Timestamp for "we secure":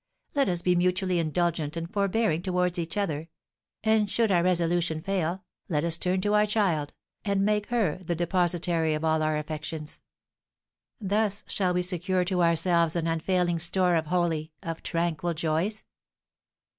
11.75-12.25